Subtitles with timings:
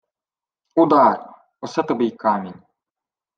[0.75, 1.19] —Удар!
[1.61, 2.61] Осе тобі й камінь.